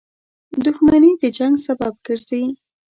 •دښمني 0.63 1.11
د 1.21 1.23
جنګ 1.37 1.55
سبب 1.65 1.93
ګرځي. 2.07 2.43